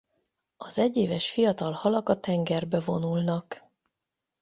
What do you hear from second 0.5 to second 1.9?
Az egyéves fiatal